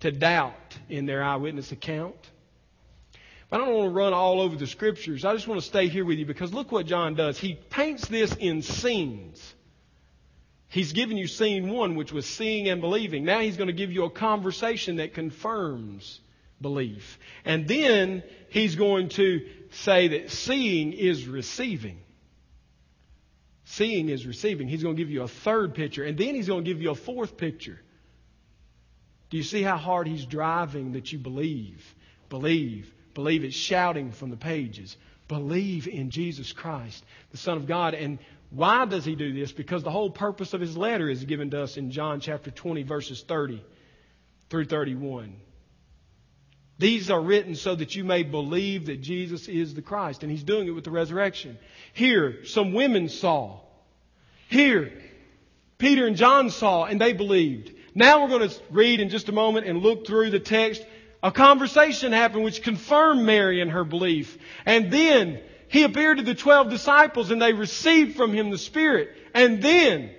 [0.00, 2.16] to doubt in their eyewitness account.
[3.50, 5.24] But I don't want to run all over the scriptures.
[5.24, 7.38] I just want to stay here with you because look what John does.
[7.38, 9.54] He paints this in scenes.
[10.68, 13.24] He's given you scene one, which was seeing and believing.
[13.24, 16.20] Now he's going to give you a conversation that confirms
[16.60, 17.18] belief.
[17.44, 22.00] And then he's going to say that seeing is receiving.
[23.68, 24.68] Seeing is receiving.
[24.68, 26.04] He's going to give you a third picture.
[26.04, 27.80] And then he's going to give you a fourth picture.
[29.28, 31.94] Do you see how hard he's driving that you believe?
[32.28, 32.94] Believe.
[33.14, 33.42] Believe.
[33.42, 34.96] It's shouting from the pages.
[35.26, 37.94] Believe in Jesus Christ, the Son of God.
[37.94, 39.50] And why does he do this?
[39.50, 42.84] Because the whole purpose of his letter is given to us in John chapter 20,
[42.84, 43.64] verses 30
[44.48, 45.34] through 31.
[46.78, 50.22] These are written so that you may believe that Jesus is the Christ.
[50.22, 51.58] And he's doing it with the resurrection.
[51.94, 53.60] Here, some women saw.
[54.48, 54.92] Here,
[55.78, 57.72] Peter and John saw and they believed.
[57.94, 60.84] Now we're going to read in just a moment and look through the text.
[61.22, 64.36] A conversation happened which confirmed Mary in her belief.
[64.66, 69.16] And then he appeared to the 12 disciples and they received from him the Spirit.
[69.32, 70.10] And then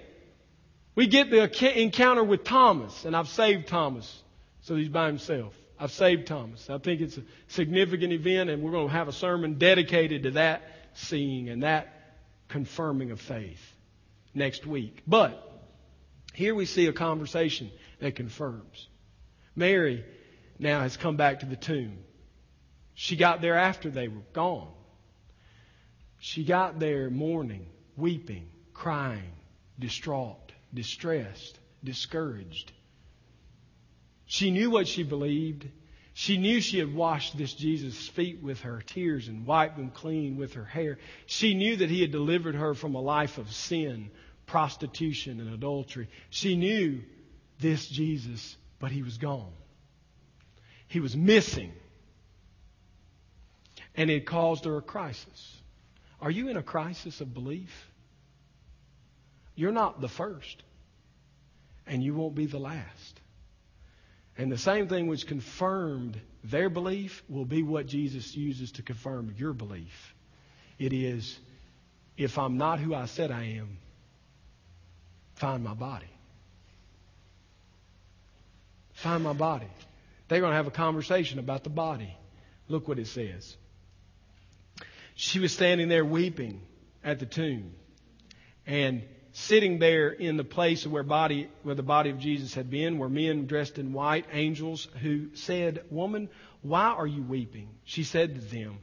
[0.95, 3.05] we get the encounter with Thomas.
[3.05, 4.23] And I've saved Thomas.
[4.61, 5.53] So he's by himself.
[5.79, 6.69] I've saved Thomas.
[6.69, 10.31] I think it's a significant event and we're going to have a sermon dedicated to
[10.31, 10.63] that
[10.93, 11.93] seeing and that
[12.49, 13.61] confirming of faith
[14.33, 15.03] next week.
[15.05, 15.43] But
[16.33, 18.87] here we see a conversation that confirms.
[19.55, 20.05] Mary
[20.59, 21.97] now has come back to the tomb.
[22.93, 24.71] She got there after they were gone.
[26.19, 29.33] She got there mourning, weeping, crying,
[29.77, 32.71] distraught, distressed, discouraged.
[34.27, 35.67] She knew what she believed.
[36.13, 40.35] She knew she had washed this Jesus' feet with her tears and wiped them clean
[40.35, 40.97] with her hair.
[41.25, 44.11] She knew that he had delivered her from a life of sin,
[44.45, 46.09] prostitution, and adultery.
[46.29, 47.01] She knew
[47.59, 49.53] this Jesus, but he was gone.
[50.87, 51.71] He was missing.
[53.95, 55.61] And it caused her a crisis.
[56.19, 57.89] Are you in a crisis of belief?
[59.55, 60.63] You're not the first,
[61.85, 63.21] and you won't be the last.
[64.37, 69.33] And the same thing which confirmed their belief will be what Jesus uses to confirm
[69.37, 70.15] your belief.
[70.77, 71.39] It is
[72.17, 73.77] if I'm not who I said I am,
[75.35, 76.09] find my body.
[78.93, 79.67] Find my body.
[80.27, 82.15] They're going to have a conversation about the body.
[82.67, 83.55] Look what it says.
[85.15, 86.61] She was standing there weeping
[87.03, 87.73] at the tomb.
[88.65, 89.03] And
[89.37, 93.07] sitting there in the place where body where the body of Jesus had been were
[93.07, 96.29] men dressed in white angels who said, "Woman,
[96.63, 98.79] why are you weeping?" She said to them,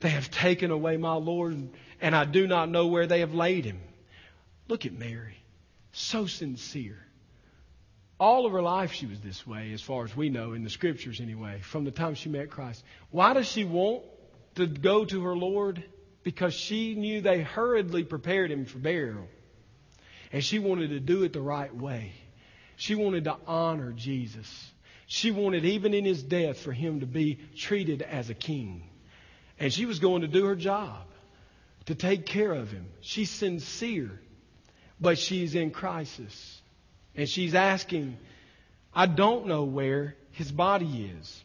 [0.00, 1.68] "They have taken away my Lord,
[2.00, 3.80] and I do not know where they have laid him."
[4.66, 5.36] Look at Mary.
[5.92, 7.04] So sincere.
[8.18, 10.70] All of her life she was this way, as far as we know in the
[10.70, 12.82] scriptures anyway, from the time she met Christ.
[13.10, 14.04] Why does she want
[14.54, 15.84] to go to her Lord?
[16.22, 19.28] Because she knew they hurriedly prepared him for burial.
[20.32, 22.12] And she wanted to do it the right way.
[22.76, 24.70] She wanted to honor Jesus.
[25.06, 28.88] She wanted, even in his death, for him to be treated as a king.
[29.58, 31.06] And she was going to do her job
[31.86, 32.86] to take care of him.
[33.00, 34.20] She's sincere,
[35.00, 36.60] but she's in crisis.
[37.16, 38.18] And she's asking,
[38.94, 41.44] I don't know where his body is.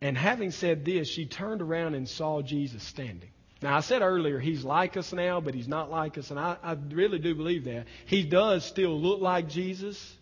[0.00, 3.30] And having said this, she turned around and saw Jesus standing.
[3.60, 6.56] Now, I said earlier, he's like us now, but he's not like us, and I,
[6.62, 7.86] I really do believe that.
[8.06, 10.16] He does still look like Jesus,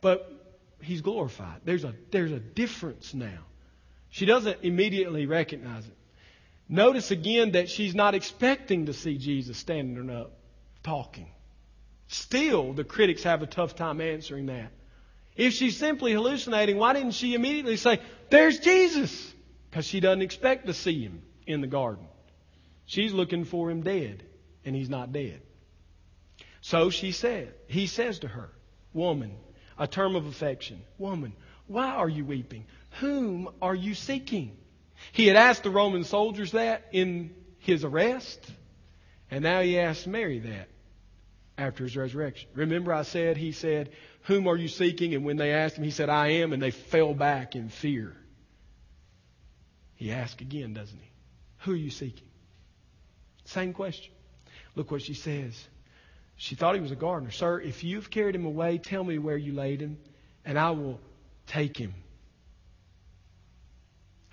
[0.00, 0.32] but
[0.80, 1.60] he's glorified.
[1.64, 3.40] There's a, there's a difference now.
[4.10, 5.96] She doesn't immediately recognize it.
[6.68, 10.32] Notice again that she's not expecting to see Jesus standing up
[10.82, 11.28] talking.
[12.08, 14.72] Still, the critics have a tough time answering that.
[15.36, 19.32] If she's simply hallucinating, why didn't she immediately say, There's Jesus?
[19.70, 22.06] Because she doesn't expect to see him in the garden.
[22.88, 24.24] She's looking for him dead,
[24.64, 25.42] and he's not dead.
[26.62, 28.50] So she said, he says to her,
[28.94, 29.36] Woman,
[29.78, 31.34] a term of affection, Woman,
[31.66, 32.64] why are you weeping?
[33.00, 34.56] Whom are you seeking?
[35.12, 38.40] He had asked the Roman soldiers that in his arrest,
[39.30, 40.70] and now he asks Mary that
[41.58, 42.48] after his resurrection.
[42.54, 43.90] Remember, I said, he said,
[44.22, 45.14] Whom are you seeking?
[45.14, 48.16] And when they asked him, he said, I am, and they fell back in fear.
[49.94, 51.10] He asks again, doesn't he?
[51.58, 52.27] Who are you seeking?
[53.48, 54.12] Same question.
[54.74, 55.66] Look what she says.
[56.36, 57.30] She thought he was a gardener.
[57.30, 59.98] Sir, if you've carried him away, tell me where you laid him,
[60.44, 61.00] and I will
[61.46, 61.94] take him.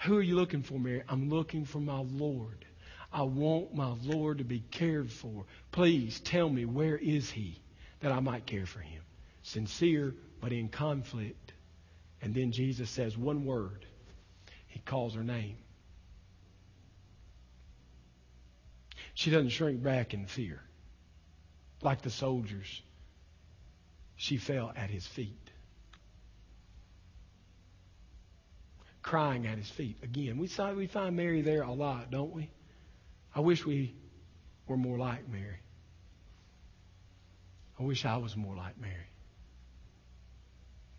[0.01, 1.01] Who are you looking for, Mary?
[1.07, 2.65] I'm looking for my Lord.
[3.11, 5.45] I want my Lord to be cared for.
[5.71, 7.61] Please tell me where is he
[8.01, 9.01] that I might care for him.
[9.43, 11.53] Sincere, but in conflict.
[12.21, 13.85] And then Jesus says one word.
[14.67, 15.55] He calls her name.
[19.15, 20.61] She doesn't shrink back in fear.
[21.81, 22.81] Like the soldiers,
[24.15, 25.49] she fell at his feet.
[29.01, 29.97] Crying at his feet.
[30.03, 32.49] Again, we, saw, we find Mary there a lot, don't we?
[33.33, 33.95] I wish we
[34.67, 35.59] were more like Mary.
[37.79, 39.09] I wish I was more like Mary.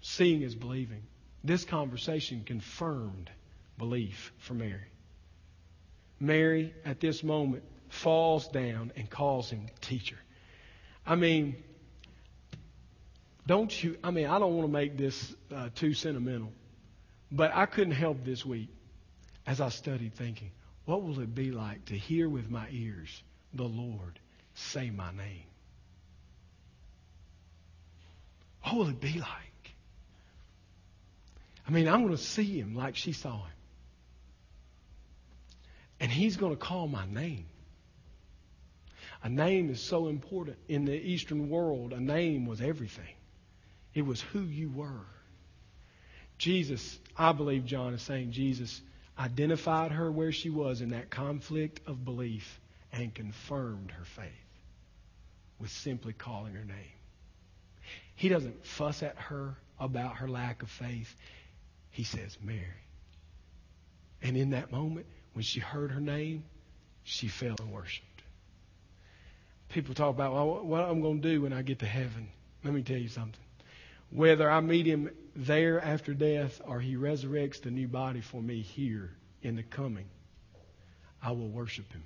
[0.00, 1.02] Seeing is believing.
[1.42, 3.31] This conversation confirmed
[3.76, 4.88] belief for Mary.
[6.18, 10.18] Mary, at this moment, falls down and calls him teacher.
[11.07, 11.57] I mean,
[13.46, 13.96] don't you?
[14.03, 16.53] I mean, I don't want to make this uh, too sentimental,
[17.31, 18.68] but I couldn't help this week
[19.46, 20.51] as I studied thinking,
[20.85, 23.22] what will it be like to hear with my ears
[23.55, 24.18] the Lord
[24.55, 25.44] say my name?
[28.62, 29.75] What will it be like?
[31.68, 33.53] I mean, I'm going to see him like she saw him.
[36.01, 37.46] And he's going to call my name.
[39.26, 40.56] A name is so important.
[40.68, 43.16] In the Eastern world, a name was everything,
[43.92, 45.04] it was who you were.
[46.38, 48.80] Jesus, I believe John is saying, Jesus
[49.18, 52.60] identified her where she was in that conflict of belief
[52.92, 54.30] and confirmed her faith
[55.58, 56.94] with simply calling her name.
[58.14, 61.12] He doesn't fuss at her about her lack of faith.
[61.90, 62.62] He says, Mary.
[64.22, 66.44] And in that moment, when she heard her name,
[67.03, 68.05] she fell in worship
[69.68, 72.28] people talk about well, what I'm going to do when I get to heaven.
[72.64, 73.40] Let me tell you something.
[74.10, 78.62] Whether I meet him there after death or he resurrects the new body for me
[78.62, 79.10] here
[79.42, 80.06] in the coming,
[81.22, 82.04] I will worship him.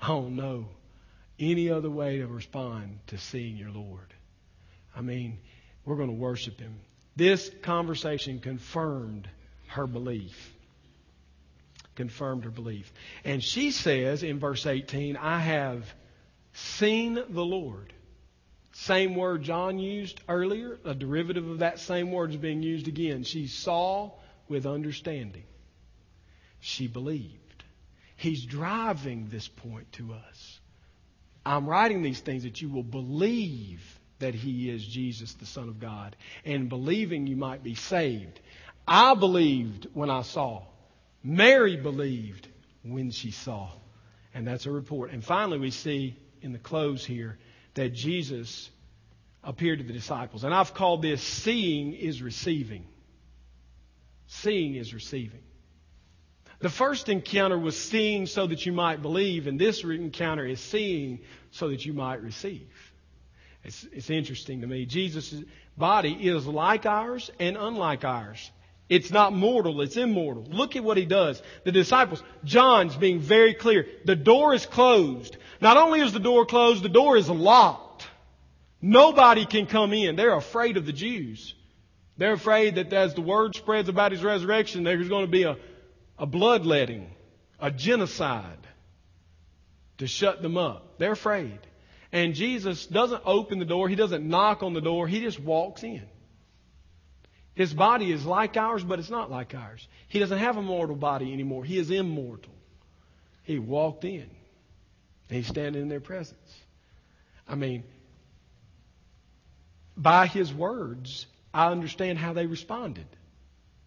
[0.00, 0.66] I don't know
[1.38, 4.14] any other way to respond to seeing your Lord.
[4.94, 5.38] I mean,
[5.84, 6.80] we're going to worship him.
[7.14, 9.28] This conversation confirmed
[9.68, 10.54] her belief
[11.96, 12.92] confirmed her belief.
[13.24, 15.92] And she says in verse 18, I have
[16.52, 17.92] seen the Lord.
[18.72, 23.24] Same word John used earlier, a derivative of that same word is being used again.
[23.24, 24.12] She saw
[24.48, 25.44] with understanding.
[26.60, 27.64] She believed.
[28.16, 30.60] He's driving this point to us.
[31.44, 35.78] I'm writing these things that you will believe that He is Jesus, the Son of
[35.78, 38.40] God, and believing you might be saved.
[38.86, 40.62] I believed when I saw.
[41.26, 42.46] Mary believed
[42.84, 43.68] when she saw.
[44.32, 45.10] And that's a report.
[45.10, 47.36] And finally, we see in the close here
[47.74, 48.70] that Jesus
[49.42, 50.44] appeared to the disciples.
[50.44, 52.86] And I've called this seeing is receiving.
[54.28, 55.40] Seeing is receiving.
[56.60, 61.20] The first encounter was seeing so that you might believe, and this encounter is seeing
[61.50, 62.70] so that you might receive.
[63.64, 64.86] It's, it's interesting to me.
[64.86, 65.42] Jesus'
[65.76, 68.50] body is like ours and unlike ours.
[68.88, 70.44] It's not mortal, it's immortal.
[70.44, 71.42] Look at what he does.
[71.64, 73.86] The disciples, John's being very clear.
[74.04, 75.36] The door is closed.
[75.60, 78.06] Not only is the door closed, the door is locked.
[78.80, 80.14] Nobody can come in.
[80.14, 81.54] They're afraid of the Jews.
[82.16, 85.56] They're afraid that as the word spreads about his resurrection, there's going to be a,
[86.18, 87.10] a bloodletting,
[87.58, 88.66] a genocide
[89.98, 90.98] to shut them up.
[90.98, 91.58] They're afraid.
[92.12, 95.82] And Jesus doesn't open the door, he doesn't knock on the door, he just walks
[95.82, 96.06] in.
[97.56, 99.88] His body is like ours, but it's not like ours.
[100.08, 101.64] He doesn't have a mortal body anymore.
[101.64, 102.52] He is immortal.
[103.44, 104.28] He walked in.
[105.30, 106.60] He's standing in their presence.
[107.48, 107.82] I mean,
[109.96, 113.06] by his words, I understand how they responded.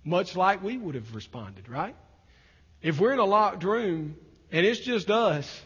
[0.03, 1.95] Much like we would have responded, right?
[2.81, 4.15] If we're in a locked room
[4.51, 5.61] and it's just us,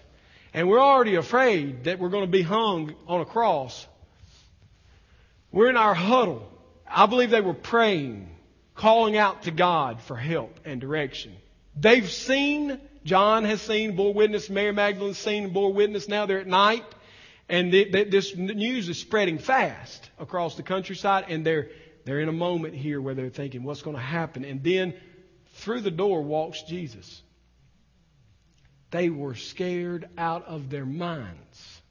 [0.53, 3.87] and we're already afraid that we're going to be hung on a cross,
[5.53, 6.49] we're in our huddle
[6.93, 8.29] I believe they were praying,
[8.75, 11.35] calling out to God for help and direction.
[11.75, 16.07] They've seen, John has seen, bore witness, Mary Magdalene's seen, bore witness.
[16.07, 16.85] Now they're at night,
[17.49, 21.69] and this news is spreading fast across the countryside, and they're,
[22.05, 24.45] they're in a moment here where they're thinking, what's going to happen?
[24.45, 24.93] And then
[25.55, 27.21] through the door walks Jesus.
[28.91, 31.81] They were scared out of their minds.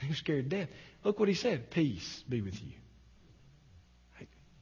[0.00, 0.68] They were scared to death.
[1.02, 2.72] Look what he said Peace be with you.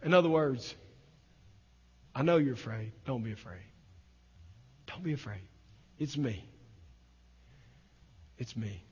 [0.07, 0.73] In other words,
[2.15, 2.93] I know you're afraid.
[3.07, 3.67] Don't be afraid.
[4.87, 5.43] Don't be afraid.
[5.99, 6.49] It's me.
[8.39, 8.85] It's me.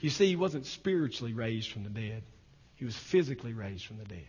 [0.00, 2.24] You see, he wasn't spiritually raised from the dead,
[2.74, 4.26] he was physically raised from the dead.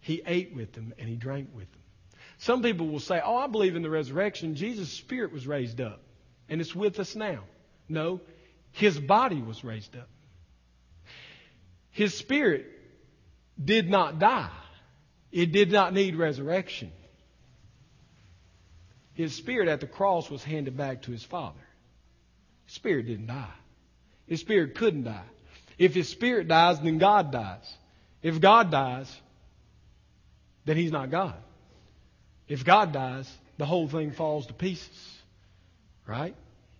[0.00, 1.80] He ate with them and he drank with them.
[2.38, 4.56] Some people will say, Oh, I believe in the resurrection.
[4.56, 6.02] Jesus' spirit was raised up
[6.48, 7.44] and it's with us now.
[7.88, 8.20] No,
[8.72, 10.08] his body was raised up.
[11.92, 12.66] His spirit
[13.64, 14.50] did not die.
[15.30, 16.90] It did not need resurrection.
[19.14, 21.58] His spirit at the cross was handed back to his Father.
[22.66, 23.54] His spirit didn't die.
[24.26, 25.24] His spirit couldn't die.
[25.78, 27.76] If his spirit dies, then God dies.
[28.22, 29.14] If God dies,
[30.64, 31.34] then he's not God.
[32.46, 35.18] If God dies, the whole thing falls to pieces.
[36.06, 36.34] Right?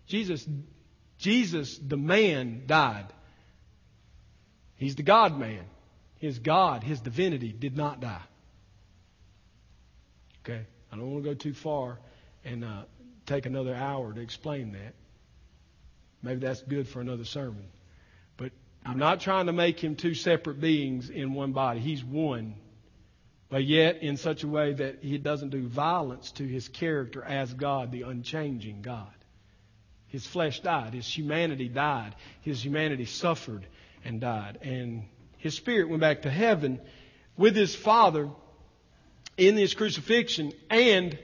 [0.07, 0.47] Jesus,
[1.19, 3.07] Jesus, the man, died.
[4.77, 5.65] He's the God man.
[6.19, 8.23] His God, his divinity, did not die.
[10.49, 10.65] Okay?
[10.91, 11.99] I don't want to go too far
[12.45, 12.83] and uh,
[13.27, 14.95] take another hour to explain that.
[16.23, 17.65] Maybe that's good for another sermon.
[18.37, 18.53] But
[18.85, 21.81] I'm not trying to make him two separate beings in one body.
[21.81, 22.55] He's one.
[23.51, 27.53] But yet in such a way that he doesn't do violence to his character as
[27.53, 29.13] God, the unchanging God.
[30.07, 30.95] His flesh died.
[30.95, 32.15] His humanity died.
[32.41, 33.67] His humanity suffered
[34.05, 34.59] and died.
[34.63, 35.05] And
[35.37, 36.81] his spirit went back to heaven
[37.37, 38.31] with his Father
[39.39, 41.17] in his crucifixion and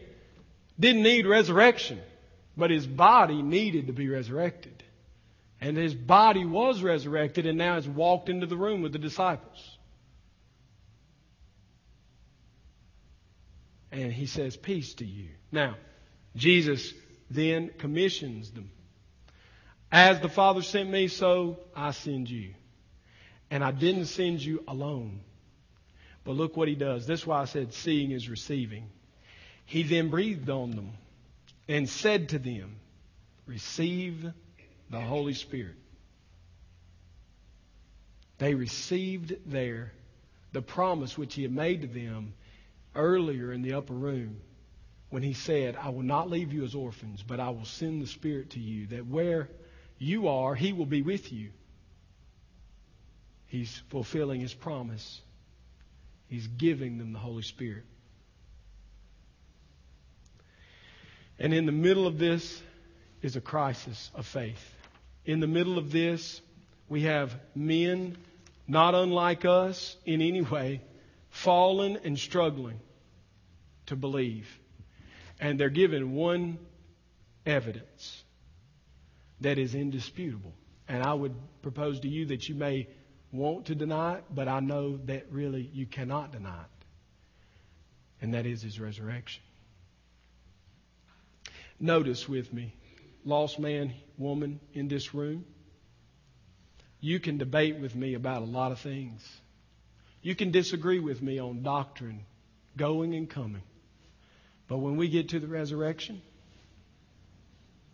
[0.79, 2.01] didn't need resurrection,
[2.57, 4.83] but his body needed to be resurrected.
[5.61, 9.79] And his body was resurrected and now has walked into the room with the disciples.
[13.91, 15.29] And he says, Peace to you.
[15.53, 15.77] Now,
[16.37, 16.93] Jesus
[17.31, 18.71] then commissions them.
[19.91, 22.55] As the Father sent me, so I send you.
[23.51, 25.21] And I didn't send you alone.
[26.25, 27.07] But look what he does.
[27.07, 28.89] This is why I said seeing is receiving.
[29.67, 30.93] He then breathed on them
[31.69, 32.77] and said to them,
[33.47, 34.33] Receive
[34.91, 35.77] the Holy Spirit.
[38.39, 39.93] They received there
[40.53, 42.35] the promise which he had made to them
[42.95, 44.41] earlier in the upper room
[45.11, 48.07] when he said, I will not leave you as orphans, but I will send the
[48.07, 49.49] Spirit to you, that where
[49.99, 51.51] you are, he will be with you.
[53.47, 55.21] He's fulfilling his promise.
[56.35, 57.85] He's giving them the Holy Spirit.
[61.39, 62.61] And in the middle of this
[63.23, 64.75] is a crisis of faith.
[65.25, 66.41] In the middle of this,
[66.89, 68.17] we have men
[68.67, 70.81] not unlike us in any way,
[71.31, 72.81] fallen and struggling
[73.87, 74.59] to believe.
[75.39, 76.59] And they're given one
[77.47, 78.25] evidence
[79.41, 80.53] that is indisputable.
[80.89, 82.89] And I would propose to you that you may
[83.35, 86.85] want to deny it, but I know that really you cannot deny it.
[88.23, 89.43] And that is his resurrection.
[91.81, 92.75] Notice with me,
[93.25, 95.45] lost man, woman in this room,
[97.01, 99.29] you can debate with me about a lot of things.
[100.23, 102.25] You can disagree with me on doctrine,
[102.77, 103.63] going and coming.
[104.69, 106.23] But when we get to the resurrection,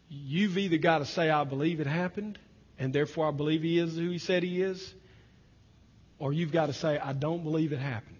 [0.08, 2.38] you've either got to say, I believe it happened,
[2.78, 4.94] and therefore I believe he is who he said he is,
[6.20, 8.16] or you've got to say, I don't believe it happened.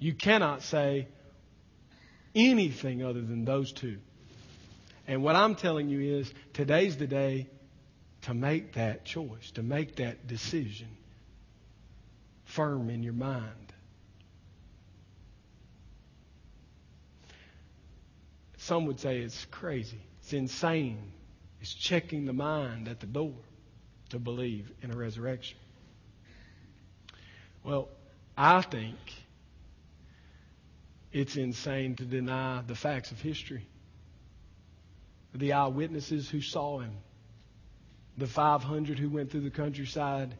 [0.00, 1.06] You cannot say
[2.34, 3.98] anything other than those two.
[5.06, 7.48] And what I'm telling you is today's the day
[8.22, 10.88] to make that choice, to make that decision
[12.46, 13.50] firm in your mind.
[18.56, 20.00] Some would say it's crazy.
[20.22, 21.12] It's insane.
[21.60, 23.34] It's checking the mind at the door
[24.08, 25.58] to believe in a resurrection.
[27.64, 27.88] Well,
[28.36, 28.96] I think
[31.12, 33.66] it's insane to deny the facts of history.
[35.34, 36.92] The eyewitnesses who saw him,
[38.18, 40.34] the 500 who went through the countryside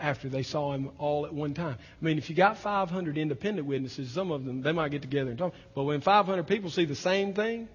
[0.00, 1.76] after they saw him all at one time.
[1.78, 5.30] I mean, if you got 500 independent witnesses, some of them, they might get together
[5.30, 5.54] and talk.
[5.74, 7.68] But when 500 people see the same thing,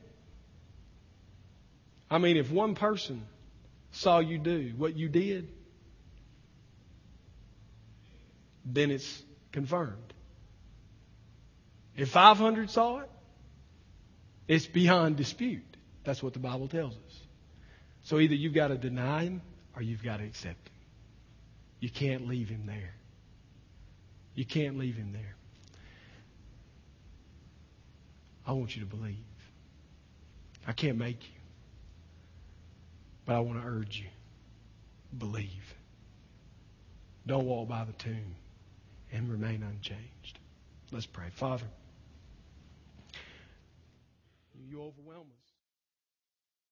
[2.10, 3.24] I mean, if one person
[3.92, 5.50] saw you do what you did,
[8.66, 10.14] then it's confirmed.
[11.96, 13.10] If 500 saw it,
[14.48, 15.64] it's beyond dispute.
[16.04, 17.22] That's what the Bible tells us.
[18.04, 19.42] So either you've got to deny him
[19.76, 20.76] or you've got to accept him.
[21.80, 22.94] You can't leave him there.
[24.34, 25.36] You can't leave him there.
[28.46, 29.16] I want you to believe.
[30.68, 31.40] I can't make you.
[33.26, 34.08] But I want to urge you.
[35.18, 35.74] Believe.
[37.26, 38.36] Don't walk by the tomb
[39.12, 40.40] and remain unchanged.
[40.92, 41.30] Let's pray.
[41.32, 41.66] Father,
[44.70, 45.45] you overwhelm us.